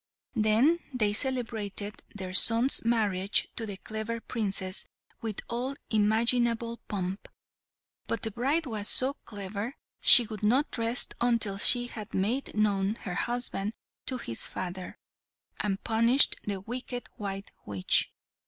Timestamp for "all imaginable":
5.47-6.77